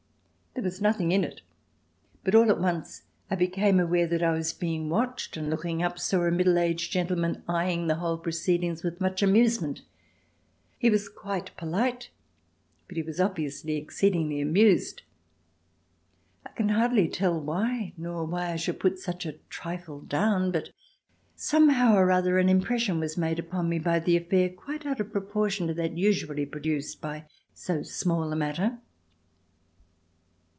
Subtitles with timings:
[0.53, 1.41] There was nothing in it,
[2.25, 5.97] but all at once I became aware that I was being watched, and, looking up,
[5.97, 9.81] saw a middle aged gentleman eyeing the whole proceedings with much amusement.
[10.77, 12.09] He was quite polite
[12.89, 15.03] but he was obviously exceedingly amused.
[16.45, 20.71] I can hardly tell why, nor why I should put such a trifle down, but
[21.33, 25.13] somehow or other an impression was made upon me by the affair quite out of
[25.13, 27.23] proportion to that usually produced by
[27.53, 28.79] so small a matter.